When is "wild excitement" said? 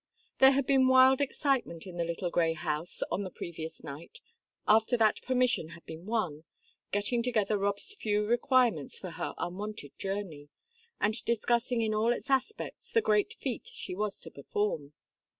0.87-1.85